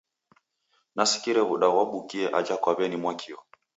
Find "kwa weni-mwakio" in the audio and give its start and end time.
2.61-3.37